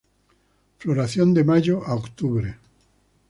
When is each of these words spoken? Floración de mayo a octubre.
Floración 0.79 1.31
de 1.35 1.43
mayo 1.43 1.85
a 1.85 1.93
octubre. 1.93 2.57